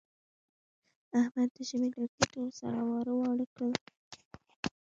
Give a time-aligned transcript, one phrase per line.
[1.19, 3.73] احمد د ژمي لرګي ټول سره واړه واړه کړل.